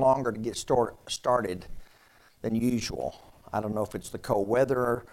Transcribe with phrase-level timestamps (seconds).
[0.00, 1.66] longer to get start, started
[2.42, 3.20] than usual.
[3.52, 5.04] I don't know if it's the cold weather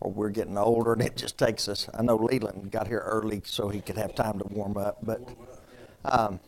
[0.00, 1.88] or we're getting older and it just takes us.
[1.92, 5.20] I know Leland got here early so he could have time to warm up, but.
[6.04, 6.40] Um,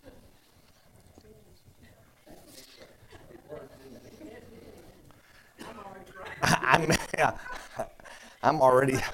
[6.43, 6.91] I'm,
[8.43, 8.97] I'm already.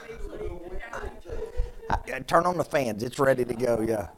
[1.90, 3.02] I, I turn on the fans.
[3.02, 3.80] It's ready to go.
[3.80, 4.08] Yeah.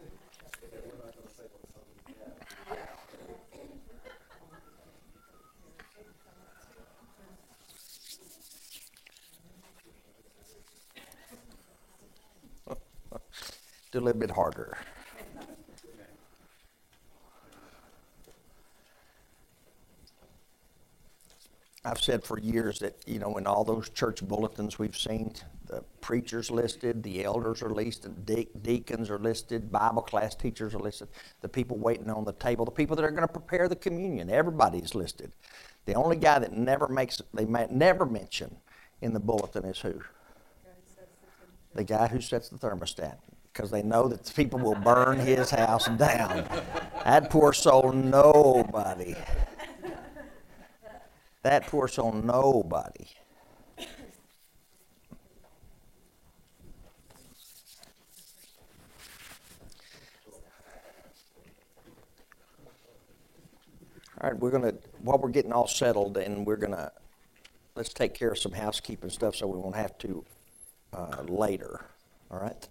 [13.87, 14.78] Do a little bit harder.
[21.84, 25.32] I've said for years that, you know, in all those church bulletins we've seen,
[25.66, 30.80] the preachers listed, the elders are listed, de- deacons are listed, Bible class teachers are
[30.80, 31.08] listed,
[31.40, 34.28] the people waiting on the table, the people that are going to prepare the communion,
[34.28, 35.32] everybody's listed.
[35.86, 38.56] The only guy that never makes, they never mention
[39.00, 40.00] in the bulletin is who?
[41.74, 43.18] The guy who sets the thermostat
[43.58, 46.46] because they know that the people will burn his house down.
[47.04, 49.16] That poor soul, nobody.
[51.42, 53.08] That poor soul, nobody.
[64.20, 66.92] All right, we're going to, while we're getting all settled, and we're going to,
[67.74, 70.24] let's take care of some housekeeping stuff so we won't have to
[70.92, 71.86] uh, later.
[72.30, 72.68] All right?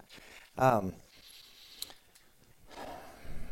[0.58, 0.94] Um,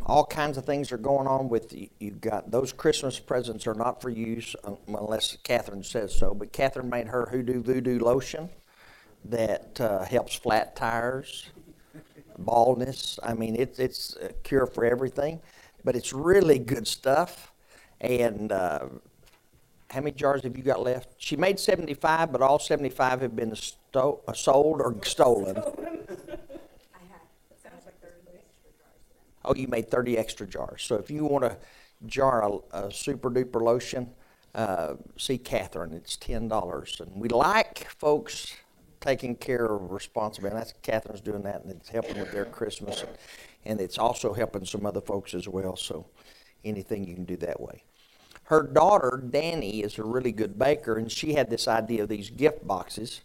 [0.05, 1.89] all kinds of things are going on with you.
[1.99, 6.33] You've got those Christmas presents are not for use um, unless Catherine says so.
[6.33, 8.49] But Catherine made her hoodoo voodoo lotion
[9.25, 11.49] that uh, helps flat tires,
[12.37, 13.19] baldness.
[13.23, 15.41] I mean, it's it's a cure for everything,
[15.83, 17.51] but it's really good stuff.
[17.99, 18.85] And uh,
[19.89, 21.13] how many jars have you got left?
[21.17, 25.63] She made 75, but all 75 have been sto- sold or stolen.
[29.45, 30.83] Oh, you made 30 extra jars.
[30.83, 31.57] So if you want a
[32.05, 34.09] jar of a super duper lotion,
[34.53, 35.93] uh, see Catherine.
[35.93, 36.99] It's $10.
[36.99, 38.55] And we like folks
[39.01, 40.55] taking care of responsibility.
[40.55, 43.01] And that's Catherine's doing that, and it's helping with their Christmas.
[43.01, 43.11] And,
[43.65, 45.75] and it's also helping some other folks as well.
[45.75, 46.07] So
[46.63, 47.83] anything you can do that way.
[48.45, 52.29] Her daughter, Danny, is a really good baker, and she had this idea of these
[52.29, 53.21] gift boxes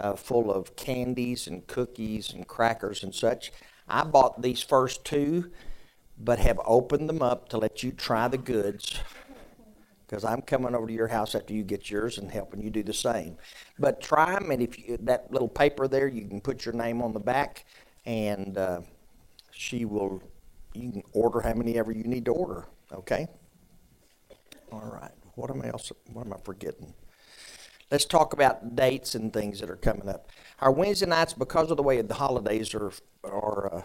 [0.00, 3.52] uh, full of candies and cookies and crackers and such.
[3.88, 5.50] I bought these first two,
[6.18, 8.98] but have opened them up to let you try the goods
[10.06, 12.82] because I'm coming over to your house after you get yours and helping you do
[12.82, 13.36] the same.
[13.78, 17.02] But try them, and if you, that little paper there, you can put your name
[17.02, 17.64] on the back,
[18.04, 18.80] and uh,
[19.50, 20.22] she will.
[20.74, 22.66] You can order how many ever you need to order.
[22.92, 23.26] Okay.
[24.70, 25.10] All right.
[25.34, 25.90] What am I else?
[26.12, 26.92] What am I forgetting?
[27.90, 30.30] Let's talk about dates and things that are coming up.
[30.58, 32.92] Our Wednesday nights, because of the way the holidays are
[33.22, 33.82] are uh,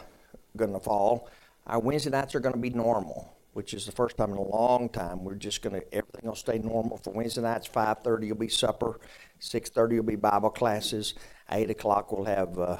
[0.57, 1.29] going to fall,
[1.67, 4.41] our Wednesday nights are going to be normal, which is the first time in a
[4.41, 5.23] long time.
[5.23, 7.67] We're just going to everything will stay normal for Wednesday nights.
[7.67, 8.99] Five thirty will be supper.
[9.39, 11.13] Six thirty will be Bible classes.
[11.51, 12.57] Eight o'clock we'll have.
[12.57, 12.77] Uh,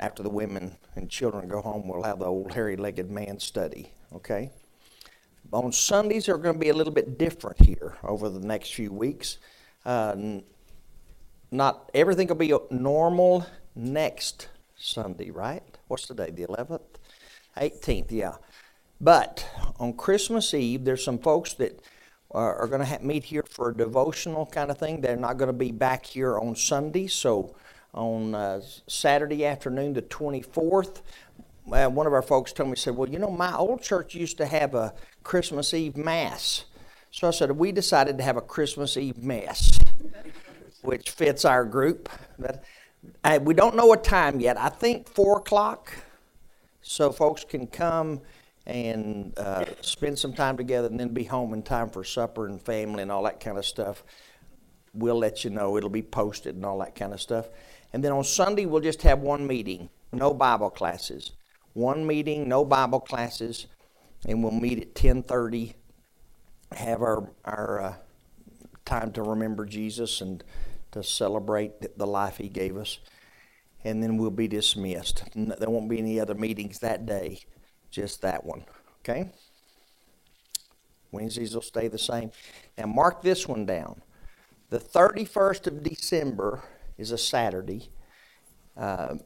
[0.00, 3.92] after the women and children go home, we'll have the old hairy-legged man study.
[4.14, 4.50] Okay.
[5.52, 8.90] On Sundays are going to be a little bit different here over the next few
[8.90, 9.36] weeks.
[9.84, 10.40] Uh,
[11.50, 15.62] not everything will be normal next Sunday, right?
[15.88, 16.30] What's the day?
[16.30, 16.80] The 11th?
[17.56, 18.34] 18th, yeah.
[19.00, 19.48] But
[19.78, 21.80] on Christmas Eve, there's some folks that
[22.30, 25.00] are, are going to meet here for a devotional kind of thing.
[25.00, 27.06] They're not going to be back here on Sunday.
[27.06, 27.54] So
[27.94, 31.00] on uh, Saturday afternoon, the 24th,
[31.72, 34.36] uh, one of our folks told me, said, Well, you know, my old church used
[34.38, 36.64] to have a Christmas Eve Mass.
[37.10, 39.78] So I said, We decided to have a Christmas Eve Mess,
[40.82, 42.08] which fits our group.
[42.38, 42.64] But
[43.24, 44.56] I, we don't know a time yet.
[44.56, 45.92] I think 4 o'clock,
[46.82, 48.20] so folks can come
[48.66, 52.62] and uh, spend some time together and then be home in time for supper and
[52.62, 54.04] family and all that kind of stuff.
[54.94, 55.76] We'll let you know.
[55.76, 57.48] It'll be posted and all that kind of stuff.
[57.92, 61.32] And then on Sunday, we'll just have one meeting, no Bible classes.
[61.72, 63.66] One meeting, no Bible classes,
[64.26, 65.74] and we'll meet at 10:30.
[66.72, 67.94] Have our our uh,
[68.84, 70.42] time to remember Jesus and
[70.92, 72.98] to celebrate the life He gave us,
[73.84, 75.24] and then we'll be dismissed.
[75.34, 77.40] There won't be any other meetings that day,
[77.90, 78.64] just that one.
[79.00, 79.30] Okay.
[81.12, 82.30] Wednesdays will stay the same.
[82.78, 84.02] Now mark this one down.
[84.70, 86.62] The 31st of December
[86.96, 87.90] is a Saturday.
[88.76, 89.16] Uh,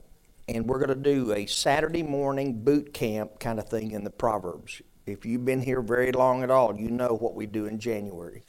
[0.49, 4.11] and we're going to do a Saturday morning boot camp kind of thing in the
[4.11, 4.82] Proverbs.
[5.06, 8.43] If you've been here very long at all, you know what we do in January.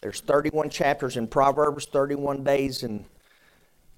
[0.00, 3.04] There's 31 chapters in Proverbs, 31 days in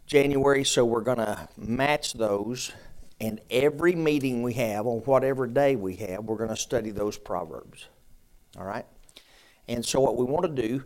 [0.07, 2.73] January, so we're going to match those.
[3.21, 7.17] And every meeting we have, on whatever day we have, we're going to study those
[7.17, 7.87] Proverbs.
[8.59, 8.87] All right?
[9.67, 10.85] And so, what we want to do,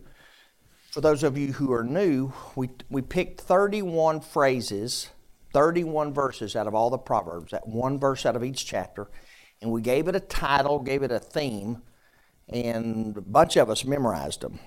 [0.91, 5.09] for those of you who are new, we, we picked 31 phrases,
[5.53, 9.07] 31 verses out of all the Proverbs, that one verse out of each chapter,
[9.61, 11.81] and we gave it a title, gave it a theme,
[12.47, 14.59] and a bunch of us memorized them.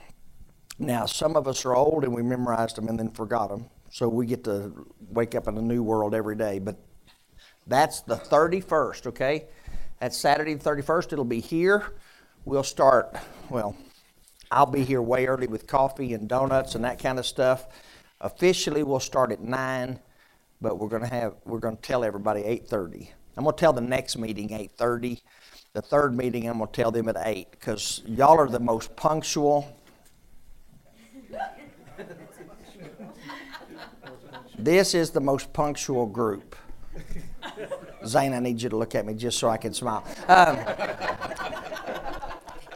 [0.78, 4.08] Now, some of us are old and we memorized them and then forgot them, so
[4.08, 6.58] we get to wake up in a new world every day.
[6.58, 6.76] But
[7.66, 9.44] that's the 31st, okay?
[10.00, 11.12] That's Saturday the 31st.
[11.12, 11.94] It'll be here.
[12.44, 13.16] We'll start,
[13.50, 13.76] well,
[14.50, 17.66] I'll be here way early with coffee and donuts and that kind of stuff.
[18.20, 20.00] Officially, we'll start at 9,
[20.60, 23.08] but we're going to have, we're going to tell everybody 8.30.
[23.36, 25.20] I'm going to tell the next meeting 8.30.
[25.72, 28.94] The third meeting, I'm going to tell them at 8 because y'all are the most
[28.94, 29.74] punctual.
[34.58, 36.54] This is the most punctual group.
[38.04, 40.04] Zane, I need you to look at me just so I can smile.
[40.28, 40.58] Um,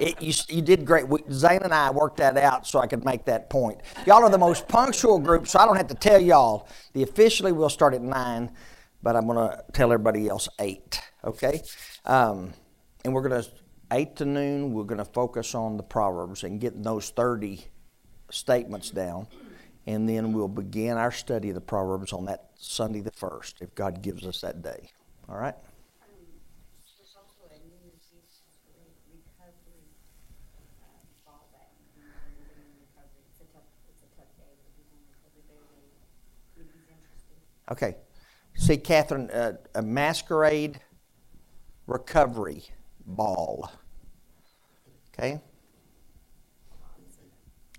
[0.00, 1.06] it, you, you, did great.
[1.08, 3.80] We, Zane and I worked that out so I could make that point.
[4.06, 6.68] Y'all are the most punctual group, so I don't have to tell y'all.
[6.92, 8.50] The officially will start at 9,
[9.02, 11.62] but I'm going to tell everybody else 8, okay?
[12.04, 12.52] Um,
[13.04, 13.48] and we're going to,
[13.92, 17.64] 8 to noon, we're going to focus on the Proverbs and getting those 30
[18.30, 19.28] statements down
[19.86, 23.74] and then we'll begin our study of the Proverbs on that Sunday the 1st, if
[23.74, 24.90] God gives us that day.
[25.28, 25.54] All right?
[37.68, 37.96] Okay.
[38.56, 40.80] See, Catherine, uh, a masquerade
[41.86, 42.64] recovery
[43.06, 43.70] ball.
[45.12, 45.40] Okay?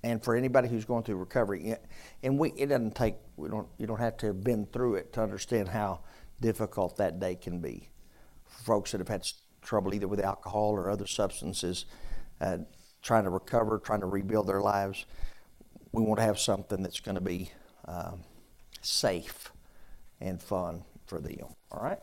[0.03, 1.75] and for anybody who's going through recovery,
[2.23, 5.11] and we it doesn't take we don't you don't have to have been through it
[5.13, 5.99] to understand how
[6.39, 7.89] difficult that day can be
[8.45, 9.27] for folks that have had
[9.61, 11.85] trouble either with alcohol or other substances,
[12.39, 12.57] uh,
[13.01, 15.05] trying to recover, trying to rebuild their lives.
[15.91, 17.51] We want to have something that's going to be
[17.85, 18.23] um,
[18.81, 19.51] safe
[20.19, 21.55] and fun for them.
[21.71, 21.99] All right.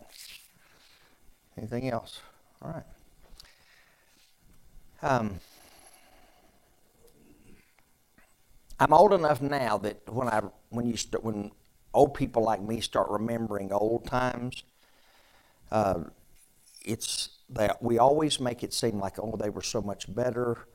[1.56, 2.20] Anything else?
[2.62, 2.84] All right.
[5.02, 5.40] Um,
[8.80, 11.52] I'm old enough now that when I when you start, when
[11.92, 14.64] old people like me start remembering old times,
[15.70, 16.04] uh,
[16.84, 20.66] it's that we always make it seem like oh they were so much better,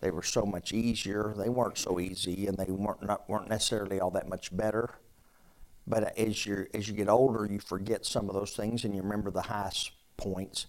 [0.00, 1.34] they were so much easier.
[1.36, 4.94] They weren't so easy, and they weren't not, weren't necessarily all that much better.
[5.88, 9.02] But as you as you get older, you forget some of those things, and you
[9.02, 10.66] remember the highest points.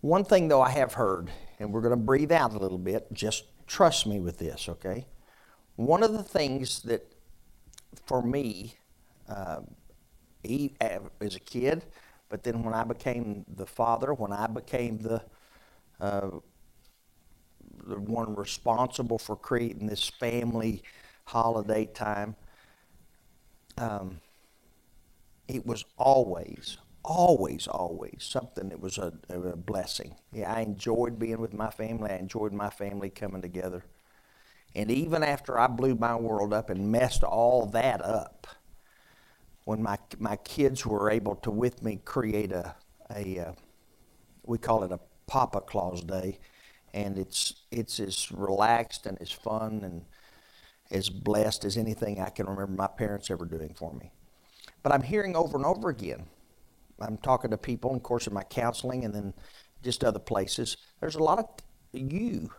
[0.00, 3.12] One thing though I have heard, and we're going to breathe out a little bit.
[3.12, 5.06] Just trust me with this, okay?
[5.76, 7.14] One of the things that,
[8.06, 8.74] for me,
[9.28, 9.60] uh,
[11.20, 11.86] as a kid,
[12.28, 15.22] but then when I became the father, when I became the
[16.00, 16.30] uh,
[17.86, 20.82] the one responsible for creating this family
[21.24, 22.36] holiday time,
[23.78, 24.20] um,
[25.48, 30.16] it was always, always, always something that was a, a blessing.
[30.32, 32.10] Yeah, I enjoyed being with my family.
[32.10, 33.84] I enjoyed my family coming together.
[34.74, 38.46] And even after I blew my world up and messed all that up,
[39.64, 42.74] when my, my kids were able to, with me, create a,
[43.14, 43.52] a uh,
[44.42, 46.38] we call it a Papa Claus Day,
[46.92, 50.04] and it's, it's as relaxed and as fun and
[50.90, 54.12] as blessed as anything I can remember my parents ever doing for me.
[54.84, 56.26] But I'm hearing over and over again,
[57.00, 59.34] I'm talking to people, of course, in my counseling and then
[59.82, 61.48] just other places, there's a lot of
[61.92, 62.50] you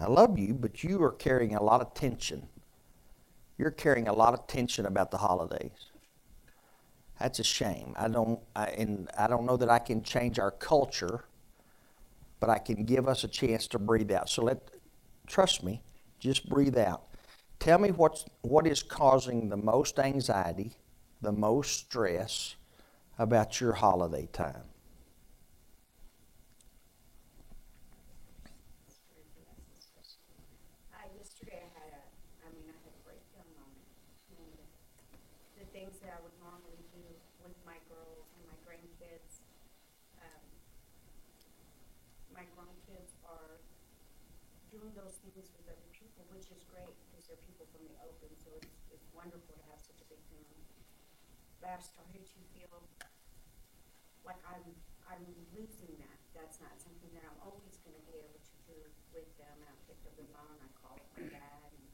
[0.00, 2.48] I love you, but you are carrying a lot of tension.
[3.56, 5.90] You're carrying a lot of tension about the holidays.
[7.18, 7.94] That's a shame.
[7.96, 11.24] I don't, I, and I don't know that I can change our culture,
[12.38, 14.28] but I can give us a chance to breathe out.
[14.28, 14.70] So let,
[15.26, 15.82] trust me,
[16.20, 17.02] just breathe out.
[17.58, 20.76] Tell me what's, what is causing the most anxiety,
[21.20, 22.56] the most stress
[23.18, 24.64] about your holiday time.
[51.80, 52.74] Started to feel
[54.26, 54.66] like I'm,
[55.06, 58.78] I'm losing that, that's not something that I'm always gonna be able to do
[59.14, 59.54] with them.
[59.62, 61.86] And I picked up the phone, I called my dad, and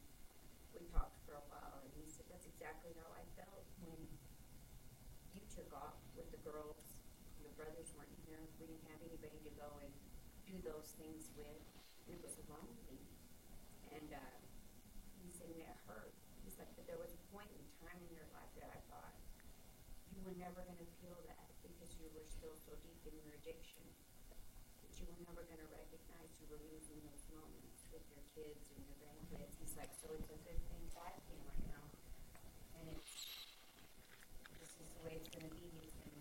[0.75, 4.01] we talked for a while, and he said, that's exactly how I felt when
[5.37, 6.99] you took off with the girls.
[7.39, 9.93] Your brothers weren't here, we didn't have anybody to go and
[10.49, 11.61] do those things with.
[12.09, 13.01] It was lonely.
[13.95, 14.37] And, uh,
[15.23, 16.13] he said, and it hurt.
[16.45, 19.17] He's like, but there was a point in time in your life that I thought,
[20.13, 23.85] you were never gonna feel that because you were still so deep in your addiction.
[24.81, 28.81] That you were never gonna recognize you were losing those moments with your kids and
[28.89, 29.53] your grandkids.
[29.61, 31.85] He's like, so it's a good thing, bad thing right now.
[32.81, 33.13] And it's,
[34.65, 36.17] this is the way it's gonna be, is and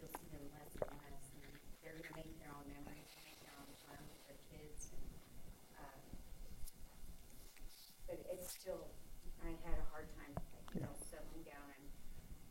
[0.00, 1.24] you'll see them less and less.
[1.36, 1.52] And
[1.84, 5.04] they're gonna make their own memories, make their own fun with their kids and,
[5.84, 6.00] um,
[8.08, 8.88] but it's still,
[9.44, 10.32] I had a hard time,
[10.72, 11.84] you know, settling down and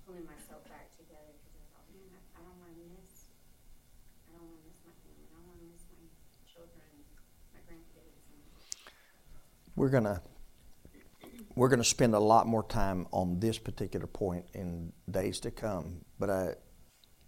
[0.07, 3.27] pulling myself back together because I thought, man, I, I don't wanna miss,
[4.31, 6.07] I don't wanna miss my family, I don't wanna miss my
[6.47, 6.87] children,
[7.51, 8.39] my grandkids and.
[9.75, 10.21] We're gonna
[11.55, 16.05] we're gonna spend a lot more time on this particular point in days to come.
[16.19, 16.51] But uh,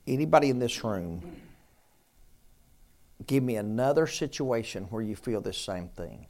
[0.08, 1.36] anybody in this room,
[3.26, 6.28] give me another situation where you feel this same thing.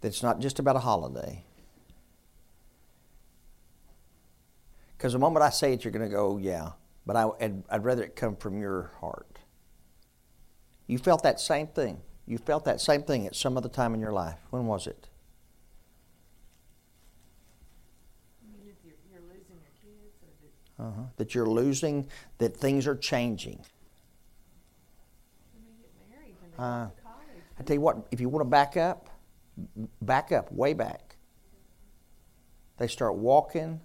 [0.00, 1.44] That's not just about a holiday.
[4.96, 6.70] Because the moment I say it, you're going to go, yeah.
[7.06, 9.38] But I, I'd, I'd rather it come from your heart.
[10.86, 12.00] You felt that same thing.
[12.26, 14.38] You felt that same thing at some other time in your life.
[14.50, 15.08] When was it?
[18.42, 21.02] You mean if you're, you're losing your kids or that, Uh-huh.
[21.16, 22.08] That you're losing,
[22.38, 23.60] that things are changing.
[25.52, 27.42] when they get married, when they Uh, go to college?
[27.58, 29.10] I tell you what, if you want to back up,
[30.00, 31.16] back up, way back.
[32.78, 33.80] They start walking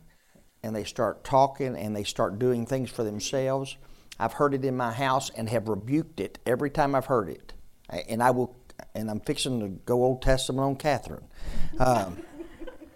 [0.63, 3.77] and they start talking and they start doing things for themselves.
[4.19, 7.53] I've heard it in my house and have rebuked it every time I've heard it.
[8.07, 8.55] And I will,
[8.93, 11.25] and I'm fixing to go Old Testament on Catherine.
[11.79, 12.17] Um,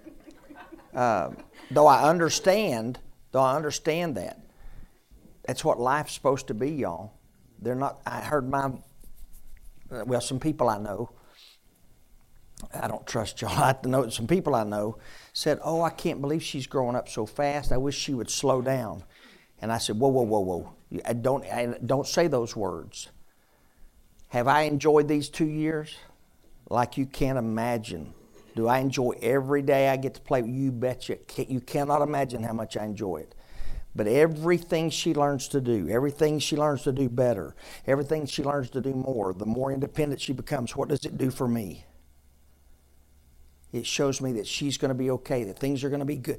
[0.94, 1.38] um,
[1.72, 3.00] though I understand,
[3.32, 4.40] though I understand that,
[5.46, 7.14] that's what life's supposed to be, y'all.
[7.60, 8.02] They're not.
[8.06, 8.72] I heard my
[9.94, 11.12] uh, well, some people I know,
[12.74, 13.52] I don't trust y'all.
[13.64, 14.98] I know some people I know
[15.34, 17.72] said, "Oh, I can't believe she's growing up so fast.
[17.72, 19.04] I wish she would slow down."
[19.62, 20.74] And I said, "Whoa, whoa, whoa, whoa!
[21.06, 23.10] I uh, don't, I don't say those words."
[24.30, 25.96] Have I enjoyed these two years?
[26.70, 28.14] Like you can't imagine.
[28.56, 30.42] Do I enjoy every day I get to play?
[30.44, 31.18] You betcha.
[31.38, 33.36] You cannot imagine how much I enjoy it.
[33.96, 37.56] But everything she learns to do, everything she learns to do better,
[37.86, 41.30] everything she learns to do more, the more independent she becomes, what does it do
[41.30, 41.86] for me?
[43.74, 46.16] It shows me that she's going to be okay, that things are going to be
[46.16, 46.38] good.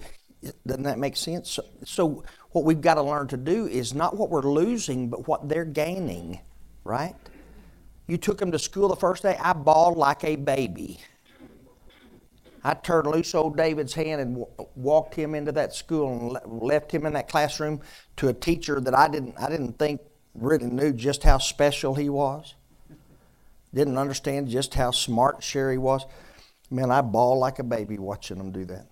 [0.66, 1.50] Doesn't that make sense?
[1.50, 5.26] So, so what we've got to learn to do is not what we're losing, but
[5.26, 6.40] what they're gaining,
[6.84, 7.16] right?
[8.06, 11.00] You took them to school the first day, I bawled like a baby.
[12.62, 16.64] I turned loose old David's hand and w- walked him into that school and le-
[16.64, 17.80] left him in that classroom
[18.16, 20.00] to a teacher that I didn't I didn't think
[20.34, 22.54] really knew just how special he was.
[23.74, 26.06] Didn't understand just how smart Sherry was.
[26.70, 28.86] Man, I bawl like a baby watching them do that.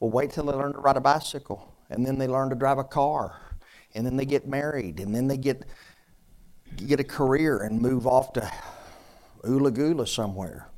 [0.00, 2.78] Well, wait till they learn to ride a bicycle, and then they learn to drive
[2.78, 3.40] a car,
[3.94, 5.64] and then they get married, and then they get
[6.76, 8.50] get a career and move off to
[9.44, 10.68] Ula Gula somewhere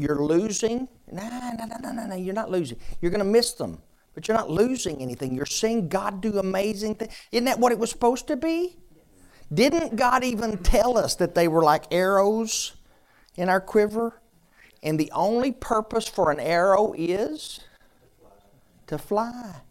[0.00, 0.88] you're losing.
[1.10, 2.14] No, no, no, no, no, no.
[2.14, 2.78] You're not losing.
[3.00, 3.82] You're going to miss them,
[4.14, 5.34] but you're not losing anything.
[5.34, 7.12] You're seeing God do amazing things.
[7.32, 8.76] Isn't that what it was supposed to be?
[9.52, 12.72] Didn't God even tell us that they were like arrows
[13.40, 14.20] in our quiver?
[14.82, 17.60] And the only purpose for an arrow is
[18.86, 19.62] to fly.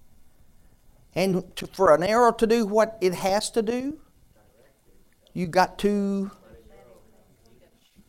[1.15, 3.99] And to, for an arrow to do what it has to do,
[5.33, 6.31] you got to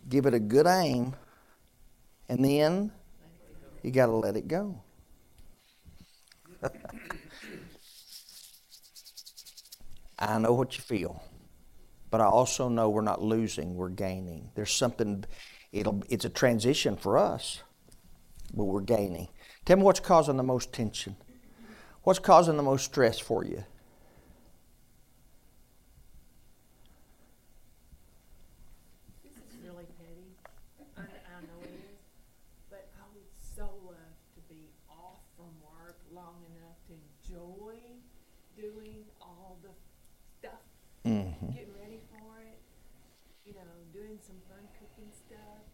[0.08, 1.14] give it a good aim
[2.28, 2.92] and then
[3.82, 4.82] you got to let it go.
[10.18, 11.22] I know what you feel,
[12.10, 14.50] but I also know we're not losing, we're gaining.
[14.54, 15.24] There's something,
[15.72, 17.62] it'll, it's a transition for us,
[18.54, 19.28] but we're gaining.
[19.64, 21.16] Tell me what's causing the most tension.
[22.02, 23.62] What's causing the most stress for you?
[29.22, 30.32] This is really petty.
[30.96, 32.00] I, I know it is.
[32.70, 37.76] But I would so love to be off from work long enough to enjoy
[38.56, 39.70] doing all the
[40.38, 40.60] stuff,
[41.06, 41.56] Mm-hmm.
[41.56, 42.60] getting ready for it,
[43.48, 45.64] you know, doing some fun cooking stuff,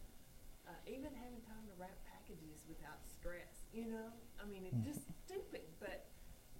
[0.63, 4.07] uh, even having time to wrap packages without stress, you know?
[4.39, 6.07] I mean, it's just stupid, but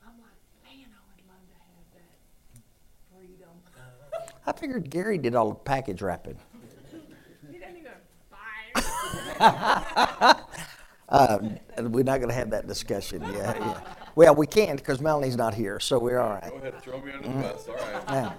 [0.04, 0.36] I'm like,
[0.68, 2.16] man, I would love to have that
[3.08, 3.56] freedom.
[4.48, 6.38] I figured Gary did all the package wrapping.
[7.52, 7.92] He doesn't even
[8.32, 10.38] buy it.
[11.10, 11.40] Uh,
[11.84, 13.22] we're not going to have that discussion.
[13.22, 13.80] Yeah, yeah.
[14.16, 16.52] Well, we can't because Melanie's not here, so we're all right.
[16.52, 18.08] Go ahead, throw me under the bus, all right.
[18.10, 18.36] Now,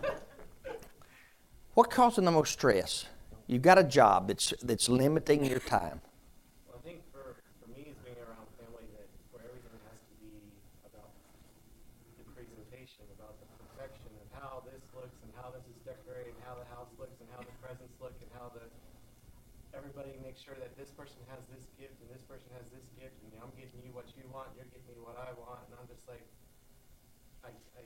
[1.72, 3.06] what causing the most stress?
[3.46, 6.02] You've got a job that's that's limiting your time.
[6.68, 10.14] Well, I think for, for me, it's being around family that where everything has to
[10.20, 10.36] be
[10.84, 11.08] about
[12.20, 16.44] the presentation, about the perfection, and how this looks, and how this is decorated, and
[16.44, 18.68] how the house looks, and how the presents look, and how the
[19.98, 23.18] everybody makes sure that this person has this gift and this person has this gift,
[23.26, 25.90] and I'm getting you what you want, you're getting me what I want, and I'm
[25.90, 26.22] just like,
[27.42, 27.82] I, I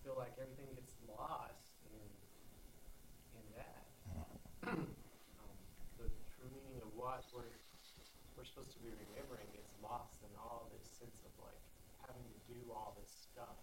[0.00, 1.60] feel like everything gets lost
[1.92, 2.00] in
[3.36, 3.84] in that.
[4.72, 4.88] um,
[6.00, 7.44] the true meaning of what we're
[8.40, 11.60] we're supposed to be remembering gets lost in all this sense of like
[12.00, 13.60] having to do all this stuff.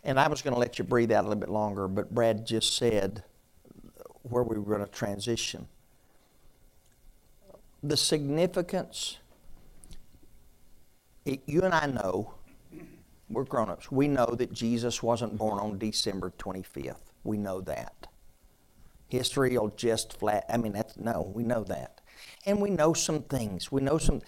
[0.00, 2.48] And I was going to let you breathe out a little bit longer, but Brad
[2.48, 3.20] just said
[4.24, 5.68] where we were going to transition.
[7.86, 9.18] The significance,
[11.26, 12.32] it, you and I know,
[13.28, 16.96] we're grown ups, we know that Jesus wasn't born on December 25th.
[17.24, 18.06] We know that.
[19.08, 22.00] History will just flat, I mean, that's, no, we know that.
[22.46, 23.70] And we know some things.
[23.70, 24.22] We know some,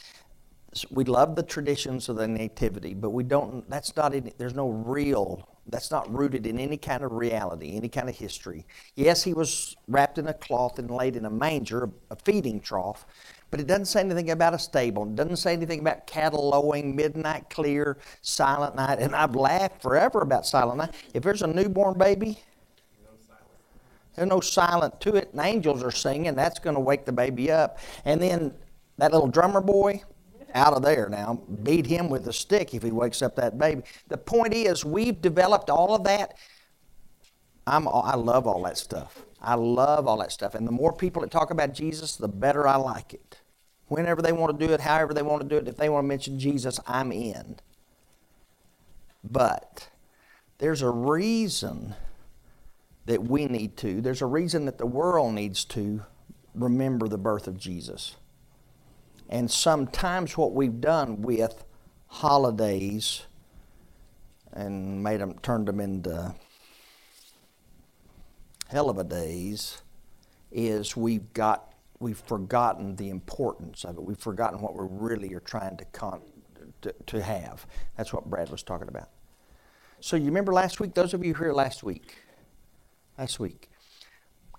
[0.91, 4.69] we love the traditions of the nativity, but we don't, that's not, any, there's no
[4.69, 8.67] real, that's not rooted in any kind of reality, any kind of history.
[8.97, 13.07] Yes, he was wrapped in a cloth and laid in a manger, a feeding trough,
[13.50, 15.05] but it doesn't say anything about a stable.
[15.05, 18.99] It doesn't say anything about cattle lowing, midnight clear, silent night.
[18.99, 20.95] And I've laughed forever about silent night.
[21.15, 22.38] If there's a newborn baby,
[24.15, 26.35] there's no silent to it, and angels are singing.
[26.35, 27.79] That's going to wake the baby up.
[28.05, 28.55] And then
[28.97, 30.03] that little drummer boy,
[30.57, 31.41] out of there now.
[31.62, 33.83] Beat him with a stick if he wakes up that baby.
[34.09, 36.35] The point is, we've developed all of that.
[37.67, 39.25] I'm, I love all that stuff.
[39.47, 40.57] I love all that stuff.
[40.57, 43.38] And the more people that talk about Jesus, the better I like it.
[43.87, 46.02] Whenever they want to do it, however they want to do it, if they want
[46.02, 47.56] to mention Jesus, I'm in.
[49.23, 49.89] But
[50.59, 51.95] there's a reason
[53.04, 56.02] that we need to, there's a reason that the world needs to
[56.52, 58.17] remember the birth of Jesus.
[59.28, 61.65] And sometimes what we've done with
[62.09, 63.23] holidays
[64.52, 66.35] and made them, turned them into
[68.69, 69.83] hell of a days
[70.50, 74.02] is we've got we've forgotten the importance of it.
[74.02, 76.21] We've forgotten what we really are trying to, con,
[76.83, 77.67] to, to have.
[77.97, 79.09] That's what Brad was talking about.
[80.00, 82.17] So you remember last week, those of you here last week,
[83.19, 83.71] last week,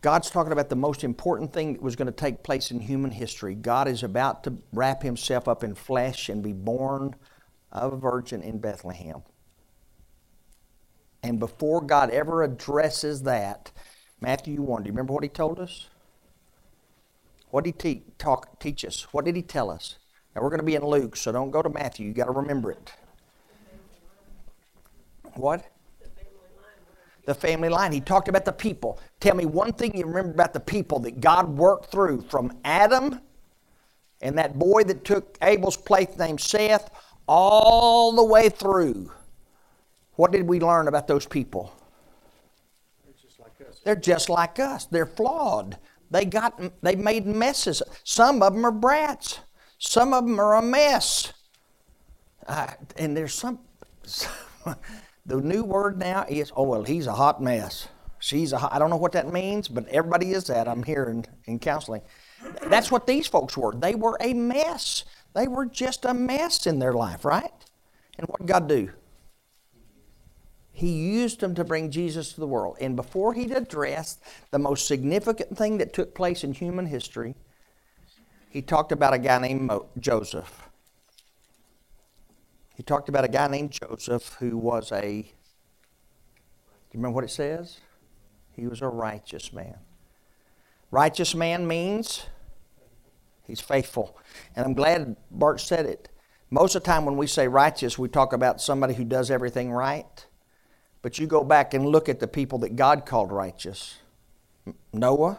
[0.02, 3.12] God's talking about the most important thing that was going to take place in human
[3.12, 3.56] history.
[3.56, 7.15] God is about to wrap himself up in flesh and be born
[7.72, 9.22] of a virgin in Bethlehem.
[11.24, 13.72] And before God ever addresses that,
[14.19, 15.88] Matthew 1, do you remember what he told us?
[17.49, 19.03] What did he te- talk, teach us?
[19.13, 19.97] What did he tell us?
[20.36, 22.08] Now we're going to be in Luke, so don't go to Matthew.
[22.08, 22.91] You got to remember it.
[25.36, 25.65] What?
[27.25, 27.91] The family line.
[27.91, 28.99] He talked about the people.
[29.19, 33.21] Tell me one thing you remember about the people that God worked through from Adam
[34.21, 36.89] and that boy that took Abel's place named Seth
[37.27, 39.12] all the way through.
[40.15, 41.73] What did we learn about those people?
[43.88, 44.84] They're just like us.
[44.84, 45.78] They're flawed.
[46.12, 47.82] They got they made messes.
[48.04, 49.39] Some of them are brats.
[49.78, 51.32] Some of them are a mess.
[52.45, 53.60] Uh, and there's some,
[54.04, 54.34] some.
[55.26, 57.88] The new word now is oh well he's a hot mess.
[58.19, 60.67] She's a hot, I don't know what that means, but everybody is that.
[60.67, 62.02] I'm here in, in counseling.
[62.63, 63.73] That's what these folks were.
[63.73, 65.06] They were a mess.
[65.34, 67.52] They were just a mess in their life, right?
[68.17, 68.89] And what did God do?
[70.78, 72.78] He used them to bring Jesus to the world.
[72.80, 77.34] And before he'd addressed the most significant thing that took place in human history,
[78.52, 80.70] he talked about a guy named Mo- Joseph.
[82.76, 85.28] He talked about a guy named Joseph who was a, do
[86.92, 87.80] you remember what it says?
[88.52, 89.80] He was a righteous man.
[90.92, 92.28] Righteous man means
[93.48, 94.16] he's faithful.
[94.56, 96.10] And I'm glad Bart said it.
[96.52, 99.72] Most of the time when we say righteous, we talk about somebody who does everything
[99.72, 100.28] right.
[101.08, 104.00] But you go back and look at the people that God called righteous
[104.91, 105.38] Noah,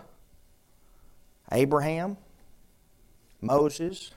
[1.53, 2.17] Abraham,
[3.43, 4.13] Moses,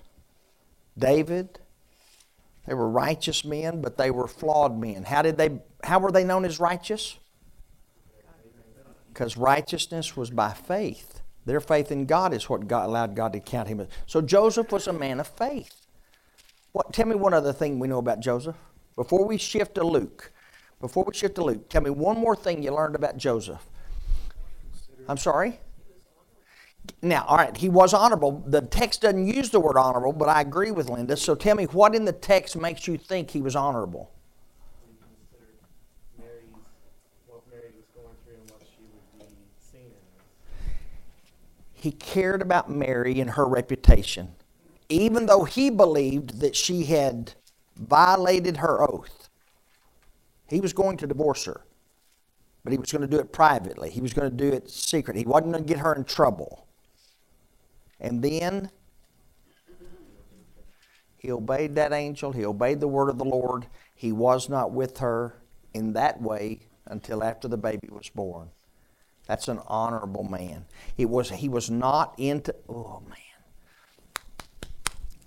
[0.98, 1.60] David.
[2.66, 5.04] They were righteous men, but they were flawed men.
[5.04, 7.18] How did they how were they known as righteous?
[9.10, 11.20] Because righteousness was by faith.
[11.46, 13.90] Their faith in God is what God allowed God to count him as.
[14.06, 15.86] So Joseph was a man of faith.
[16.72, 18.56] What tell me one other thing we know about Joseph?
[18.96, 20.32] Before we shift to Luke,
[20.82, 23.66] before we shift to Luke, tell me one more thing you learned about Joseph.
[25.08, 25.60] I'm sorry?
[27.02, 28.44] Now, all right, he was honorable.
[28.46, 31.16] The text doesn't use the word honorable, but I agree with Linda.
[31.16, 34.12] So tell me what in the text makes you think he was honorable?
[41.74, 44.36] He cared about Mary and her reputation,
[44.88, 47.34] even though he believed that she had
[47.76, 49.21] violated her oath.
[50.52, 51.62] He was going to divorce her,
[52.64, 53.90] but he was going to do it privately.
[53.90, 55.18] He was going to do it secret.
[55.18, 56.68] He wasn't going to get her in trouble.
[58.00, 58.70] And then
[61.18, 62.32] he obeyed that angel.
[62.32, 63.68] He obeyed the word of the Lord.
[63.96, 65.36] He was not with her
[65.74, 68.50] in that way until after the baby was born.
[69.28, 70.66] That's an honorable man.
[70.98, 73.18] He was he was not into oh man.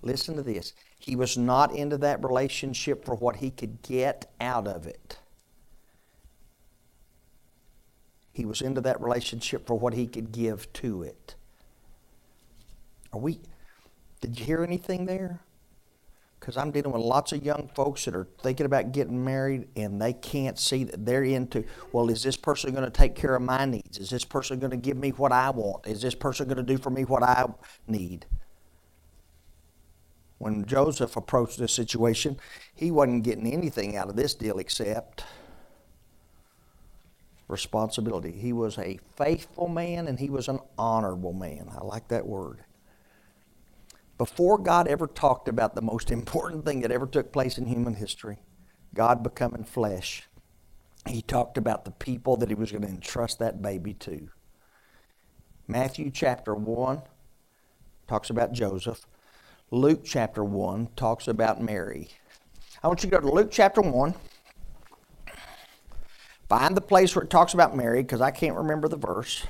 [0.02, 0.74] Listen to this.
[1.04, 5.18] He was not into that relationship for what he could get out of it.
[8.32, 11.34] He was into that relationship for what he could give to it.
[13.12, 13.40] Are we
[14.20, 15.40] did you hear anything there?
[16.44, 19.98] because I'm dealing with lots of young folks that are thinking about getting married and
[19.98, 23.40] they can't see that they're into, well, is this person going to take care of
[23.40, 23.96] my needs?
[23.96, 25.86] Is this person going to give me what I want?
[25.86, 27.46] Is this person going to do for me what I
[27.88, 28.26] need?
[30.38, 32.38] When Joseph approached this situation,
[32.74, 35.24] he wasn't getting anything out of this deal except
[37.48, 38.32] responsibility.
[38.32, 41.68] He was a faithful man and he was an honorable man.
[41.70, 42.64] I like that word
[44.18, 47.94] before God ever talked about the most important thing that ever took place in human
[47.94, 48.38] history,
[48.94, 50.28] God becoming flesh,
[51.08, 54.28] he talked about the people that he was going to entrust that baby to.
[55.66, 57.02] Matthew chapter 1
[58.06, 59.06] talks about Joseph.
[59.74, 62.08] Luke chapter 1 talks about Mary.
[62.80, 64.14] I want you to go to Luke chapter 1.
[66.48, 69.44] Find the place where it talks about Mary because I can't remember the verse.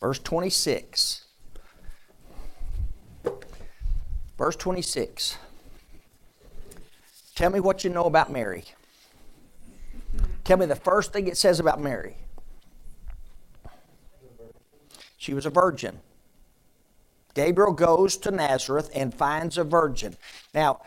[0.00, 1.26] Verse 26.
[4.36, 5.38] Verse 26.
[7.36, 8.64] Tell me what you know about Mary.
[10.42, 12.16] Tell me the first thing it says about Mary.
[15.16, 16.00] She was a virgin.
[17.38, 20.16] Gabriel goes to Nazareth and finds a virgin.
[20.52, 20.80] Now,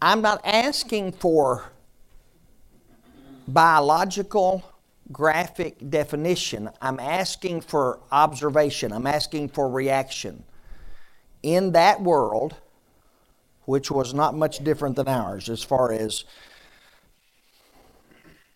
[0.00, 1.70] I'm not asking for
[3.46, 4.64] biological
[5.12, 6.70] graphic definition.
[6.80, 8.90] I'm asking for observation.
[8.90, 10.44] I'm asking for reaction
[11.42, 12.56] in that world,
[13.66, 16.24] which was not much different than ours as far as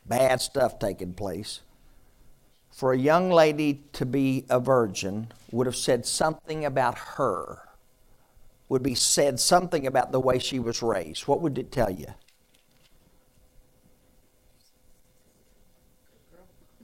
[0.07, 1.61] bad stuff taking place,
[2.76, 7.62] for a young lady to be a virgin would have said something about her,
[8.68, 11.26] would be said something about the way she was raised.
[11.26, 12.08] What would it tell you?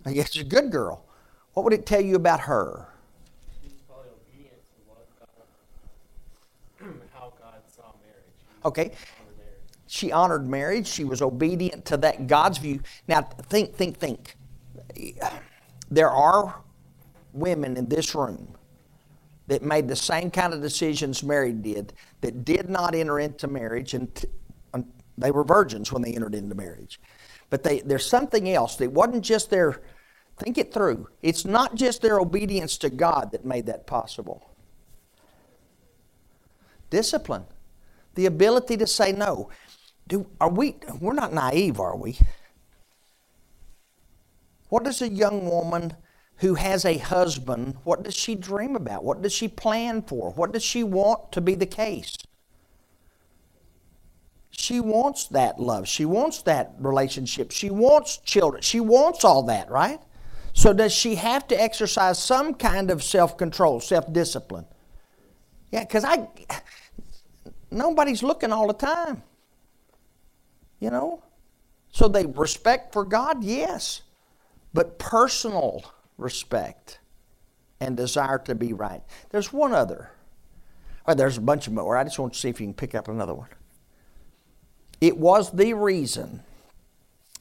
[0.06, 1.04] I guess she's a good girl.
[1.52, 2.88] What would it tell you about her?
[8.64, 8.92] Okay.
[9.86, 10.86] She honored marriage.
[10.86, 12.80] She was obedient to that God's view.
[13.06, 14.36] Now, think, think, think.
[15.92, 16.62] There are
[17.32, 18.56] women in this room
[19.46, 23.94] that made the same kind of decisions Mary did that did not enter into marriage
[23.94, 24.28] and t-
[25.18, 26.98] they were virgins when they entered into marriage.
[27.50, 28.80] But they, there's something else.
[28.80, 29.82] It wasn't just their,
[30.38, 31.08] think it through.
[31.20, 34.50] It's not just their obedience to God that made that possible.
[36.88, 37.44] Discipline
[38.14, 39.50] the ability to say no.
[40.08, 42.18] Do, are we, we're not naive, are we?
[44.72, 45.96] What does a young woman
[46.36, 49.04] who has a husband, what does she dream about?
[49.04, 50.30] What does she plan for?
[50.30, 52.16] What does she want to be the case?
[54.50, 55.86] She wants that love.
[55.86, 57.50] She wants that relationship.
[57.50, 58.62] She wants children.
[58.62, 60.00] She wants all that, right?
[60.54, 64.64] So, does she have to exercise some kind of self control, self discipline?
[65.70, 66.28] Yeah, because I,
[67.70, 69.22] nobody's looking all the time.
[70.80, 71.22] You know?
[71.90, 74.00] So they respect for God, yes,
[74.72, 75.84] but personal
[76.18, 76.98] respect
[77.80, 79.02] and desire to be right.
[79.30, 80.10] There's one other.
[81.06, 81.96] Well, there's a bunch of more.
[81.96, 83.48] I just want to see if you can pick up another one.
[85.00, 86.42] It was the reason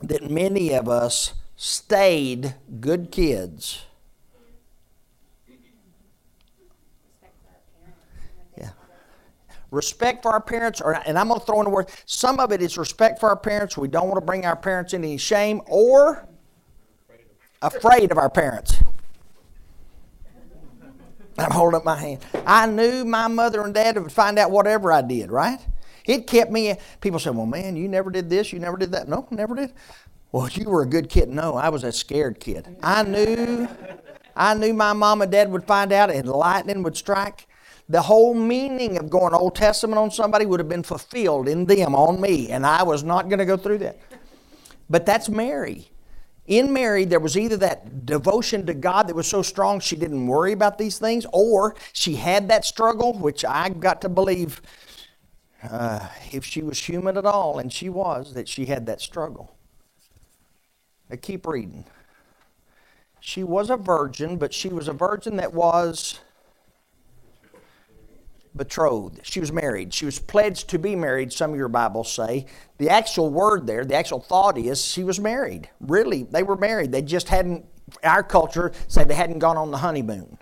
[0.02, 3.84] that many of us stayed good kids
[9.72, 12.52] respect for our parents, or, and I'm going to throw in a word, some of
[12.52, 13.78] it is respect for our parents.
[13.78, 16.28] We don't want to bring our parents into any shame, or
[17.62, 18.82] afraid of our parents.
[21.38, 22.20] I'm holding up my hand.
[22.46, 25.60] I knew my mother and dad would find out whatever I did, right?
[26.06, 26.76] It kept me.
[27.00, 28.52] People say, "Well, man, you never did this.
[28.52, 29.74] You never did that." No, never did.
[30.32, 31.30] Well, you were a good kid.
[31.30, 32.78] No, I was a scared kid.
[32.82, 33.68] I knew,
[34.36, 37.48] I knew my mom and dad would find out, and lightning would strike.
[37.90, 41.94] The whole meaning of going Old Testament on somebody would have been fulfilled in them
[41.94, 43.98] on me, and I was not going to go through that.
[44.90, 45.92] But that's Mary.
[46.48, 50.28] In Mary, there was either that devotion to God that was so strong she didn't
[50.28, 54.62] worry about these things, or she had that struggle, which I got to believe
[55.64, 59.56] uh, if she was human at all, and she was, that she had that struggle.
[61.10, 61.86] Now keep reading.
[63.20, 66.20] She was a virgin, but she was a virgin that was
[68.56, 69.22] betrothed.
[69.24, 69.94] She was married.
[69.94, 72.46] She was pledged to be married, some of your Bibles say.
[72.78, 75.70] The actual word there, the actual thought is she was married.
[75.80, 76.92] Really, they were married.
[76.92, 77.66] They just hadn't,
[78.04, 80.38] our culture say they hadn't gone on the honeymoon.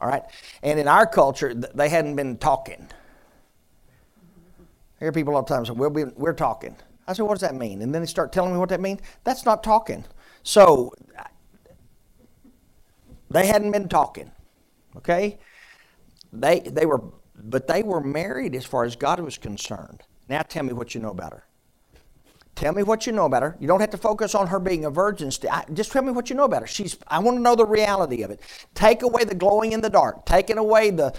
[0.00, 0.22] All right?
[0.62, 2.88] And in our culture, they hadn't been talking.
[5.00, 6.76] I hear people all the time say, well, we're talking.
[7.06, 7.82] I said, what does that mean?
[7.82, 9.00] And then they start telling me what that means.
[9.24, 10.04] That's not talking.
[10.42, 10.94] So,
[13.30, 14.30] they hadn't been talking.
[14.96, 15.38] Okay?
[16.32, 17.02] They, they were
[17.36, 20.02] but they were married as far as God was concerned.
[20.28, 21.44] Now tell me what you know about her.
[22.54, 23.56] Tell me what you know about her.
[23.58, 25.30] You don't have to focus on her being a virgin.
[25.72, 26.66] Just tell me what you know about her.
[26.68, 26.96] She's.
[27.08, 28.40] I want to know the reality of it.
[28.74, 30.24] Take away the glowing in the dark.
[30.24, 31.12] Taking away the,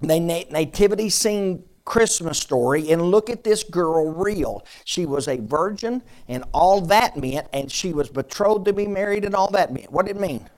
[0.00, 4.64] the nativity scene Christmas story and look at this girl real.
[4.84, 9.24] She was a virgin and all that meant, and she was betrothed to be married
[9.24, 9.92] and all that meant.
[9.92, 10.48] What did it mean?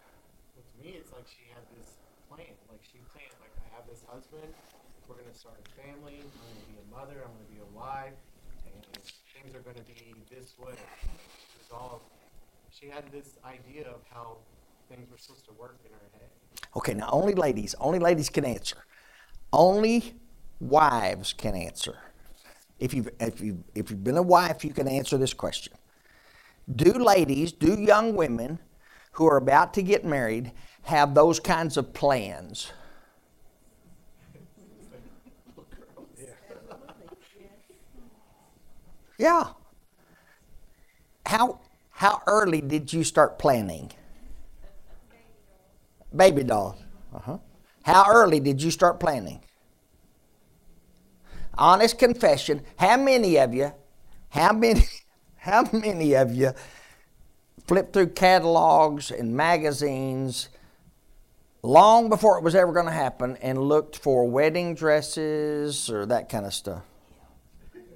[12.95, 14.37] Had this idea of how
[14.89, 16.29] things were supposed to work in her head.
[16.77, 18.77] Okay, now only ladies, only ladies can answer.
[19.53, 20.15] Only
[20.61, 21.97] wives can answer.
[22.79, 25.73] If you've, if, you've, if you've been a wife, you can answer this question.
[26.75, 28.59] Do ladies, do young women
[29.13, 30.53] who are about to get married
[30.83, 32.73] have those kinds of plans?
[39.17, 39.51] Yeah.
[41.25, 41.61] How
[41.95, 43.93] how early did you start planning?
[46.15, 46.77] Baby doll.
[47.15, 47.39] Uh-huh.
[47.85, 49.41] How early did you start planning?
[51.57, 52.63] Honest confession.
[52.77, 53.73] How many of you,
[54.31, 54.83] how many,
[55.37, 56.53] how many of you
[57.69, 60.49] flipped through catalogs and magazines
[61.63, 66.29] long before it was ever going to happen and looked for wedding dresses or that
[66.29, 66.83] kind of stuff?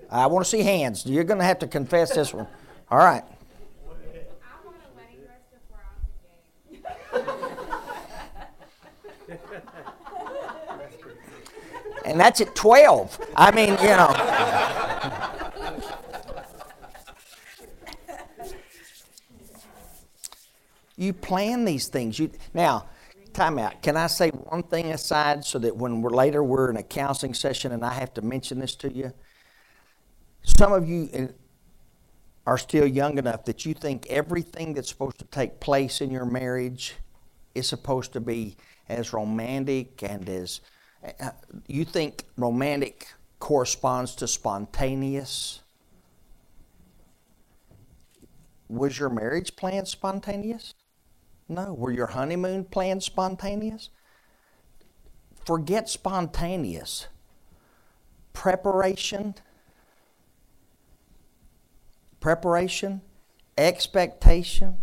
[0.08, 1.04] I want to see hands.
[1.04, 2.46] You're going to have to confess this one.
[2.92, 3.24] All right.
[12.08, 13.20] And that's at 12.
[13.36, 14.14] I mean, you know.
[20.96, 22.18] you plan these things.
[22.18, 22.86] You now,
[23.34, 23.82] time out.
[23.82, 27.34] Can I say one thing aside so that when we're later we're in a counseling
[27.34, 29.12] session and I have to mention this to you?
[30.42, 31.26] Some of you eh,
[32.46, 36.24] are still young enough that you think everything that's supposed to take place in your
[36.24, 36.96] marriage
[37.54, 38.56] is supposed to be
[38.88, 40.62] as romantic and as
[41.66, 43.08] you think romantic
[43.38, 45.60] corresponds to spontaneous?
[48.68, 50.74] Was your marriage plan spontaneous?
[51.48, 51.72] No.
[51.72, 53.90] Were your honeymoon plans spontaneous?
[55.44, 57.06] Forget spontaneous.
[58.34, 59.34] Preparation,
[62.20, 63.00] preparation,
[63.56, 64.76] expectation,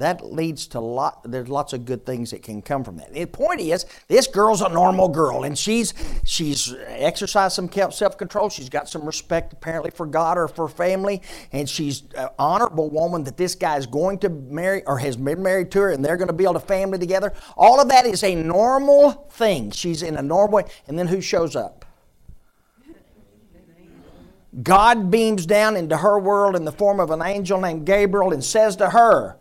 [0.00, 3.12] that leads to lot there's lots of good things that can come from that.
[3.12, 8.50] The point is this girl's a normal girl and she's she's exercised some self-control.
[8.50, 13.24] She's got some respect apparently for god or for family and she's an honorable woman
[13.24, 16.16] that this guy is going to marry or has been married to her and they're
[16.16, 17.32] going to build a family together.
[17.56, 19.70] All of that is a normal thing.
[19.70, 20.64] She's in a normal way.
[20.88, 21.84] And then who shows up?
[24.62, 28.42] God beams down into her world in the form of an angel named Gabriel and
[28.42, 29.36] says to her,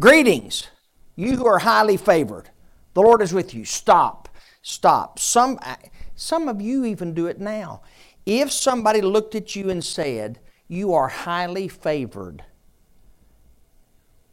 [0.00, 0.68] Greetings,
[1.16, 2.50] you who are highly favored.
[2.94, 3.64] The Lord is with you.
[3.64, 4.28] Stop.
[4.62, 5.18] Stop.
[5.18, 5.74] Some, uh,
[6.14, 7.82] some of you even do it now.
[8.24, 12.44] If somebody looked at you and said, You are highly favored,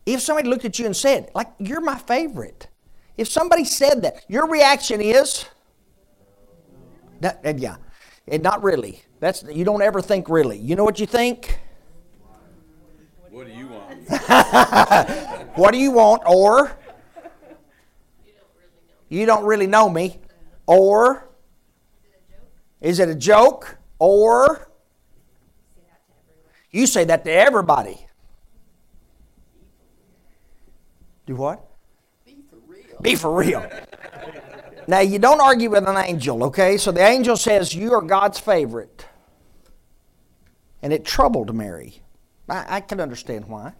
[0.05, 2.67] if somebody looked at you and said, like, you're my favorite,
[3.17, 5.45] if somebody said that, your reaction is,
[7.21, 7.77] that, yeah,
[8.27, 9.01] and not really.
[9.19, 10.59] That's you don't ever think really.
[10.59, 11.59] You know what you think?
[13.31, 14.07] What do you want?
[15.55, 16.23] what do you want?
[16.25, 16.77] Or
[19.09, 20.19] you don't really know me.
[20.67, 21.29] Or
[22.81, 23.77] Is it a joke?
[23.99, 24.69] Or
[26.71, 28.05] you say that to everybody.
[31.25, 31.65] Do what?
[32.25, 33.01] Be for real.
[33.01, 33.69] Be for real.
[34.87, 36.77] now, you don't argue with an angel, okay?
[36.77, 39.07] So the angel says, You are God's favorite.
[40.81, 42.03] And it troubled Mary.
[42.47, 43.73] I, I can understand why.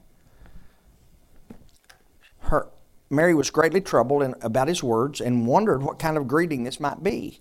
[2.46, 2.68] Her,
[3.10, 6.80] Mary was greatly troubled in, about his words and wondered what kind of greeting this
[6.80, 7.40] might be.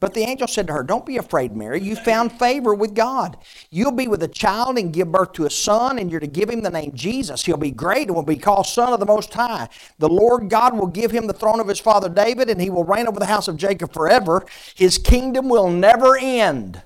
[0.00, 1.80] But the angel said to her, Don't be afraid, Mary.
[1.80, 3.36] You found favor with God.
[3.70, 6.48] You'll be with a child and give birth to a son, and you're to give
[6.48, 7.44] him the name Jesus.
[7.44, 9.68] He'll be great and will be called Son of the Most High.
[9.98, 12.84] The Lord God will give him the throne of his father David, and he will
[12.84, 14.46] reign over the house of Jacob forever.
[14.76, 16.82] His kingdom will never end.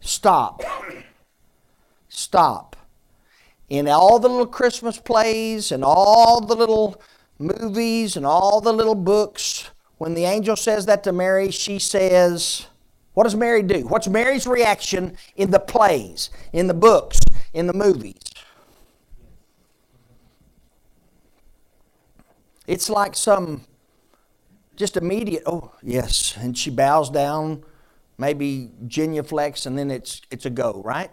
[0.00, 0.62] Stop.
[2.08, 2.76] Stop.
[3.72, 7.00] In all the little Christmas plays and all the little
[7.38, 12.66] movies and all the little books, when the angel says that to Mary, she says,
[13.14, 13.86] What does Mary do?
[13.86, 17.18] What's Mary's reaction in the plays, in the books,
[17.54, 18.20] in the movies?
[22.66, 23.62] It's like some
[24.76, 26.36] just immediate, oh, yes.
[26.36, 27.64] And she bows down,
[28.18, 31.10] maybe genuflects, and then it's, it's a go, right?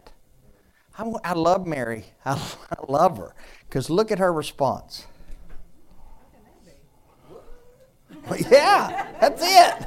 [1.00, 2.06] I, I love Mary.
[2.26, 2.34] I,
[2.72, 3.34] I love her.
[3.68, 5.06] Because look at her response.
[8.52, 9.86] yeah, that's it.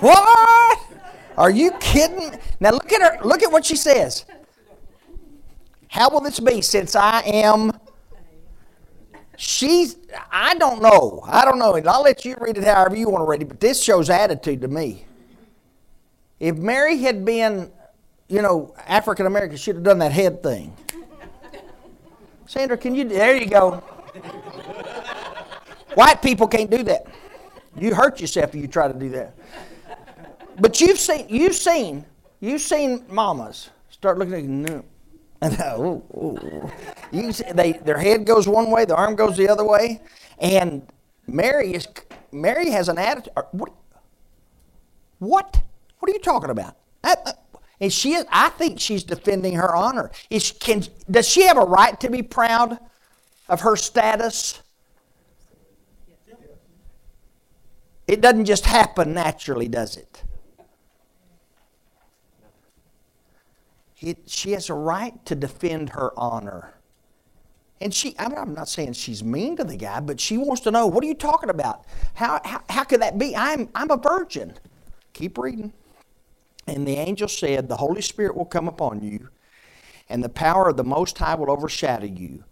[0.00, 0.78] What?
[1.36, 2.38] Are you kidding?
[2.60, 3.24] Now look at her.
[3.24, 4.24] Look at what she says.
[5.88, 7.72] How will this be since I am?
[9.36, 9.96] She's.
[10.30, 11.22] I don't know.
[11.26, 11.74] I don't know.
[11.86, 13.48] I'll let you read it however you want to read it.
[13.48, 15.06] But this shows attitude to me.
[16.38, 17.72] If Mary had been,
[18.28, 20.76] you know, African Americans she'd have done that head thing.
[22.46, 23.04] Sandra, can you?
[23.08, 23.82] There you go.
[25.94, 27.06] White people can't do that.
[27.76, 29.34] You hurt yourself if you try to do that.
[30.58, 32.04] But you've seen, you've seen,
[32.40, 34.48] you've seen mamas start looking at you.
[34.48, 34.84] "No."
[35.40, 36.70] And, ooh, ooh.
[37.12, 40.00] You can see they, their head goes one way, their arm goes the other way,
[40.38, 40.86] and
[41.26, 41.86] Mary is
[42.32, 43.32] Mary has an attitude.
[43.52, 43.72] What?
[45.18, 45.62] What?
[45.98, 46.76] What are you talking about?
[47.02, 47.32] That- uh,
[47.80, 50.10] And she, is, I think she's defending her honor.
[50.30, 52.78] Is can does she have a right to be proud
[53.48, 54.60] of her status?
[58.06, 60.22] It doesn't just happen naturally, does it?
[64.00, 66.74] it she has a right to defend her honor.
[67.80, 70.70] And she, I'm I'm not saying she's mean to the guy, but she wants to
[70.72, 71.84] know, what are you talking about?
[72.14, 73.36] How, how, how could that be?
[73.36, 74.54] I'm, I'm a virgin.
[75.12, 75.72] Keep reading.
[76.68, 79.28] And the angel said, The Holy Spirit will come upon you,
[80.08, 82.44] and the power of the Most High will overshadow you.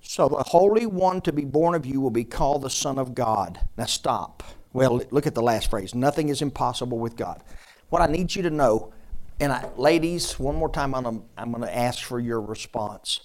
[0.00, 3.14] So the Holy One to be born of you will be called the Son of
[3.14, 3.60] God.
[3.76, 4.42] Now stop.
[4.72, 5.94] Well, look at the last phrase.
[5.94, 7.42] Nothing is impossible with God.
[7.88, 8.92] What I need you to know,
[9.40, 13.20] and I, ladies, one more time, I'm gonna, I'm going to ask for your response.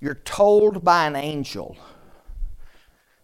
[0.00, 1.76] You're told by an angel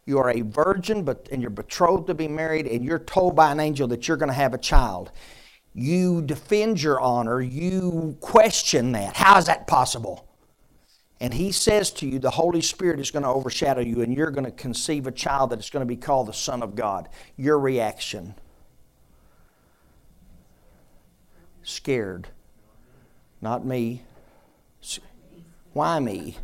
[0.07, 3.53] you are a virgin, but and you're betrothed to be married, and you're told by
[3.53, 5.12] an angel that you're going to have a child.
[5.72, 7.40] You defend your honor.
[7.40, 9.16] You question that.
[9.16, 10.26] How is that possible?
[11.20, 14.30] And he says to you, the Holy Spirit is going to overshadow you, and you're
[14.30, 17.09] going to conceive a child that is going to be called the Son of God.
[17.37, 18.35] Your reaction?
[21.62, 22.28] Scared.
[23.40, 24.02] Not me.
[25.72, 26.37] Why me?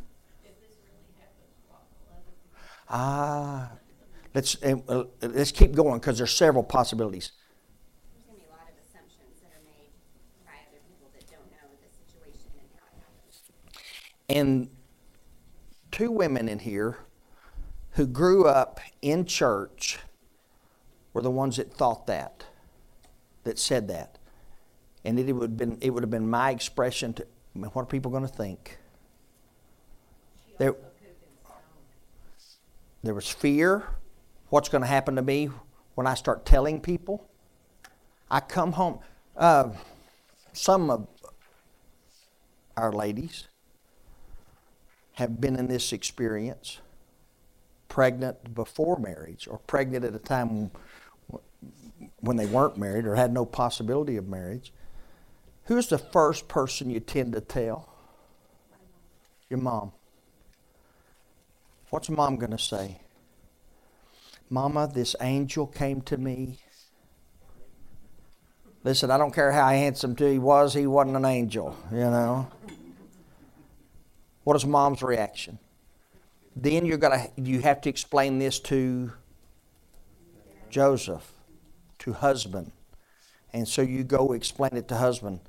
[2.89, 3.73] Ah,
[4.33, 7.33] let's uh, let's keep going because there's several possibilities.
[8.15, 9.91] There's gonna be a lot of assumptions that are made
[10.47, 13.35] by other people that don't know the situation and how it happened.
[14.29, 14.69] And
[15.91, 16.99] two women in here
[17.93, 19.99] who grew up in church
[21.13, 22.45] were the ones that thought that,
[23.45, 24.19] that said that,
[25.05, 27.83] and it would have been it would have been my expression to I mean, what
[27.83, 28.77] are people going to think?
[30.59, 30.75] There,
[33.03, 33.85] there was fear.
[34.51, 35.49] What's going to happen to me
[35.95, 37.27] when I start telling people?
[38.31, 38.99] I come home.
[39.35, 39.71] Uh,
[40.53, 41.09] some of
[42.77, 43.49] our ladies
[45.17, 46.79] have been in this experience
[47.89, 50.71] pregnant before marriage or pregnant at a time
[52.21, 54.73] when they weren't married or had no possibility of marriage.
[55.65, 57.93] Who's the first person you tend to tell?
[59.49, 59.93] Your mom.
[61.89, 63.01] What's mom going to say?
[64.51, 66.59] Mama, this angel came to me.
[68.85, 72.49] Listen, I don't care how handsome he was, he wasn't an angel, you know.
[74.47, 75.59] What is mom's reaction?
[76.55, 79.11] Then you're gonna you have to explain this to
[80.71, 81.33] Joseph,
[81.99, 82.71] to husband.
[83.53, 85.41] And so you go explain it to husband.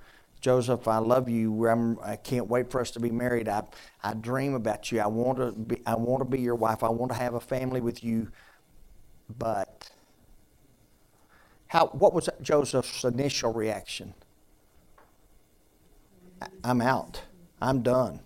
[0.41, 1.67] Joseph, I love you.
[1.67, 3.47] I'm, I can't wait for us to be married.
[3.47, 3.65] I,
[4.03, 4.99] I dream about you.
[4.99, 6.83] I want to be, I want to be your wife.
[6.83, 8.31] I want to have a family with you.
[9.37, 9.91] But
[11.67, 14.15] how, what was Joseph's initial reaction?
[16.63, 17.21] I'm out.
[17.61, 18.21] I'm done.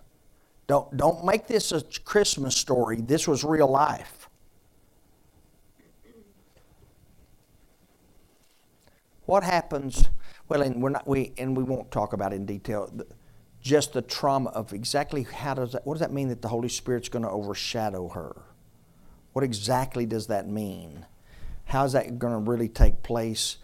[0.71, 3.01] Don't, don't make this a Christmas story.
[3.01, 4.29] This was real life.
[9.25, 10.07] What happens?
[10.47, 12.89] Well, and we're not we and we won't talk about in detail.
[13.61, 15.85] Just the trauma of exactly how does that?
[15.85, 18.41] What does that mean that the Holy Spirit's going to overshadow her?
[19.33, 21.05] What exactly does that mean?
[21.65, 23.57] How is that going to really take place?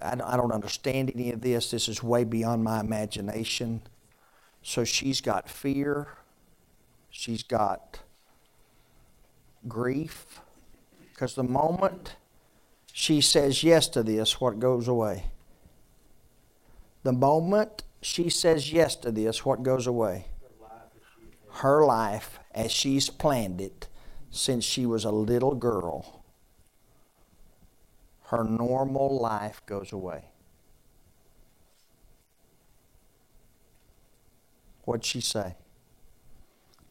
[0.00, 1.72] I don't understand any of this.
[1.72, 3.82] This is way beyond my imagination.
[4.62, 6.06] So she's got fear.
[7.18, 8.00] She's got
[9.66, 10.40] grief.
[11.12, 12.16] Because the moment
[12.92, 15.24] she says yes to this, what goes away?
[17.04, 20.26] The moment she says yes to this, what goes away?
[21.62, 23.88] Her life as she's planned it
[24.30, 26.22] since she was a little girl.
[28.24, 30.26] Her normal life goes away.
[34.84, 35.54] What'd she say?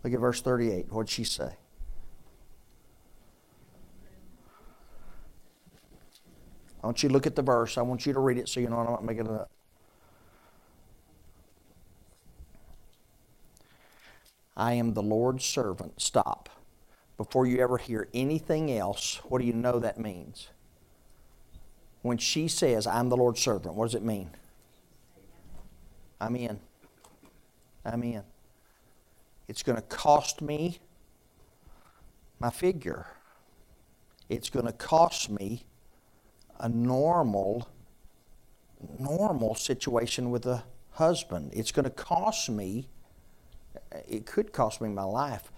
[0.05, 0.85] Look at verse 38.
[0.91, 1.49] What'd she say?
[6.83, 7.75] I want you to look at the verse.
[7.75, 9.49] I want you to read it so you know I'm not making it up.
[14.55, 15.99] I am the Lord's servant.
[15.99, 16.49] Stop.
[17.17, 20.49] Before you ever hear anything else, what do you know that means?
[22.03, 24.29] When she says, I'm the Lord's servant, what does it mean?
[26.21, 26.59] I'm in.
[27.83, 28.21] I'm in.
[29.47, 30.79] It's going to cost me
[32.39, 33.07] my figure.
[34.29, 35.65] It's going to cost me
[36.59, 37.67] a normal,
[38.99, 41.51] normal situation with a husband.
[41.53, 42.87] It's going to cost me,
[44.07, 45.51] it could cost me my life.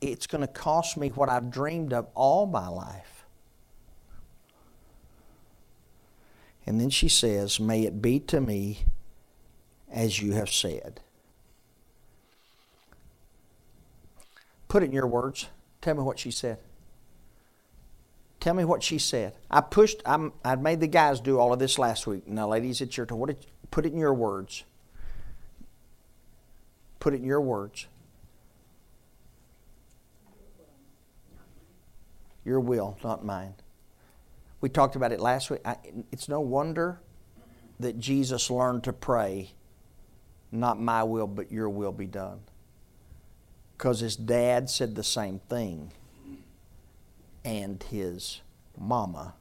[0.00, 3.26] It's going to cost me what I've dreamed of all my life.
[6.66, 8.84] And then she says, May it be to me
[9.90, 11.00] as you have said.
[14.68, 15.48] Put it in your words.
[15.80, 16.58] Tell me what she said.
[18.40, 19.34] Tell me what she said.
[19.50, 20.02] I pushed.
[20.04, 22.28] I'm, I made the guys do all of this last week.
[22.28, 23.18] Now, ladies, it's your turn.
[23.18, 24.64] What did, put it in your words.
[27.00, 27.86] Put it in your words.
[32.44, 33.54] Your will, not mine.
[34.60, 35.60] We talked about it last week.
[35.64, 35.76] I,
[36.12, 37.00] it's no wonder
[37.80, 39.50] that Jesus learned to pray,
[40.52, 42.40] not my will, but your will be done.
[43.76, 45.92] Because his dad said the same thing,
[47.44, 48.40] and his
[48.78, 49.34] mama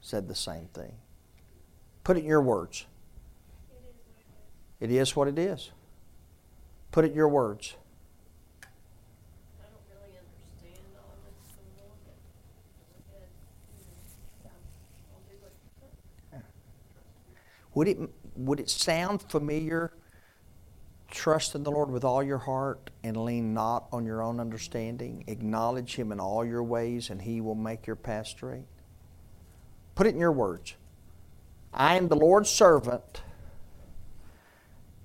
[0.00, 0.92] said the same thing.
[2.04, 2.86] Put it in your words.
[4.78, 5.72] It is what it is.
[6.92, 7.74] Put it in your words.
[17.74, 17.98] Would it
[18.36, 19.92] would it sound familiar?
[21.16, 25.24] Trust in the Lord with all your heart and lean not on your own understanding.
[25.26, 28.66] Acknowledge Him in all your ways, and He will make your path straight.
[29.94, 30.74] Put it in your words.
[31.72, 33.22] I am the Lord's servant.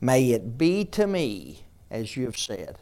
[0.02, 2.78] May it be to me as you have said.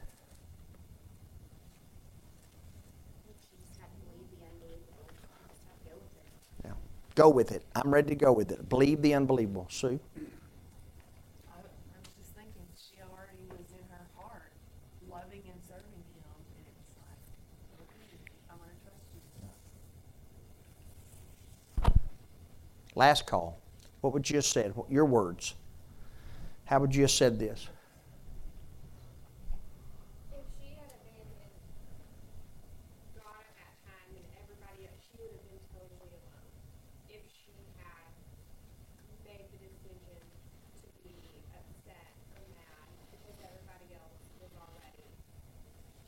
[6.64, 6.78] Now,
[7.14, 7.64] go with it.
[7.76, 8.68] I'm ready to go with it.
[8.70, 9.68] Believe the unbelievable.
[9.70, 9.88] Sue?
[9.88, 14.54] I, I was just thinking, she already was in her heart,
[15.10, 17.20] loving and serving him, and it was like,
[17.84, 18.16] okay,
[18.50, 19.22] I'm gonna trust you.
[23.00, 23.56] Last call.
[24.02, 24.74] What would you have said?
[24.90, 25.56] Your words.
[26.66, 27.70] How would you have said this?
[30.36, 31.56] If she had abandoned
[33.16, 36.52] God at that time and everybody else, she would have been totally alone.
[37.08, 38.12] If she had
[39.24, 40.20] made the decision
[40.84, 41.16] to be
[41.56, 42.84] upset or mad
[43.16, 45.08] because everybody else was already,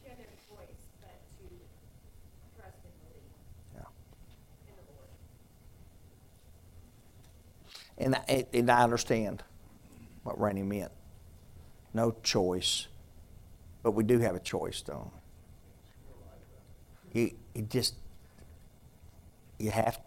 [0.03, 1.47] she had no choice but to
[2.59, 3.31] trust and believe
[3.79, 3.87] Yeah.
[4.67, 5.07] in the Lord.
[8.61, 9.41] And I, understand
[10.21, 10.91] what Rainey meant.
[11.95, 12.87] No choice.
[13.81, 15.09] But we do have a choice, don't
[17.13, 17.21] we?
[17.21, 17.95] You, you just,
[19.57, 19.99] you have,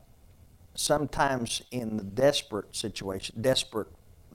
[0.77, 3.89] sometimes in the desperate situation, desperate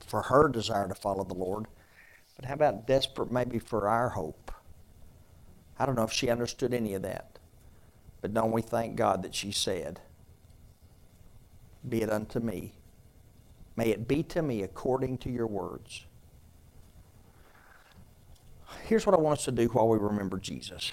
[0.06, 1.64] for her desire to follow the Lord,
[2.36, 4.52] but how about desperate maybe for our hope?
[5.78, 7.38] I don't know if she understood any of that.
[8.20, 10.00] But don't we thank God that she said,
[11.88, 12.74] Be it unto me
[13.76, 16.04] May it be to me according to your words.
[18.84, 20.92] Here's what I want us to do while we remember Jesus.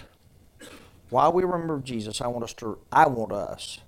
[1.09, 3.79] While we remember Jesus, I want us to I want us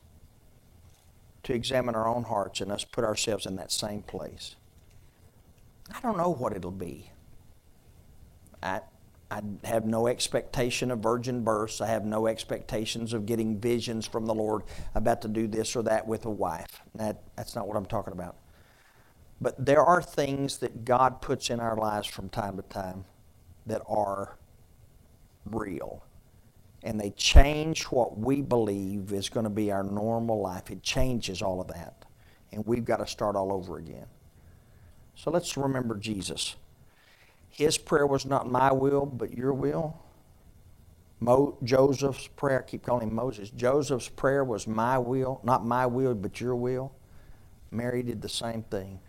[1.44, 4.56] to examine our own hearts and us put ourselves in that same place.
[5.94, 7.12] I don't know what it'll be.
[8.62, 8.82] I
[9.32, 11.82] I have no expectation of virgin births.
[11.82, 14.64] I have no expectations of getting visions from the Lord
[14.96, 16.82] about to do this or that with a wife.
[16.96, 18.38] That, that's not what I'm talking about.
[19.42, 23.06] But there are things that God puts in our lives from time to time
[23.66, 24.38] that are
[25.46, 26.04] real.
[26.84, 30.72] And they change what we believe is going to be our normal life.
[30.72, 32.06] It changes all of that.
[32.52, 34.08] And we've got to start all over again.
[35.16, 36.56] So let's remember Jesus.
[37.50, 40.02] His prayer was not my will, but your will.
[41.20, 43.50] Mo, Joseph's prayer, I keep calling him Moses.
[43.50, 46.94] Joseph's prayer was my will, not my will, but your will.
[47.72, 49.00] Mary did the same thing.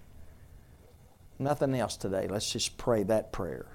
[1.40, 2.28] Nothing else today.
[2.28, 3.66] Let's just pray that prayer.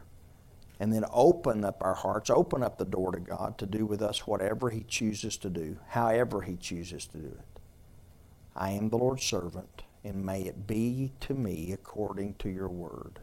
[0.80, 4.03] And then open up our hearts, open up the door to God to do with
[4.03, 7.59] us whatever He chooses to do, however He chooses to do it.
[8.55, 13.20] I am the Lord's servant, and may it be to me according to your word.